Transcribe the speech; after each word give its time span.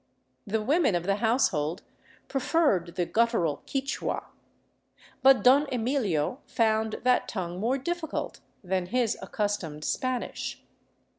The 0.47 0.63
women 0.63 0.95
of 0.95 1.03
the 1.05 1.17
household 1.17 1.83
preferred 2.27 2.95
the 2.95 3.05
guttural 3.05 3.61
Quichua, 3.67 4.23
but 5.21 5.43
Don 5.43 5.67
Emilio 5.71 6.39
found 6.47 6.93
that 7.03 7.27
tongue 7.27 7.59
more 7.59 7.77
difficult 7.77 8.39
than 8.63 8.87
his 8.87 9.15
accustomed 9.21 9.83
Spanish. 9.85 10.63